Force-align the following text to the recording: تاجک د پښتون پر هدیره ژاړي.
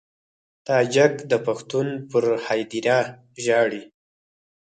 تاجک 0.65 1.13
د 1.31 1.33
پښتون 1.45 1.87
پر 2.11 2.25
هدیره 2.45 2.99
ژاړي. 3.43 3.83